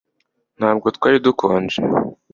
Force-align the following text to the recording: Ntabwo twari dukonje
Ntabwo 0.57 0.87
twari 0.95 1.17
dukonje 1.25 1.79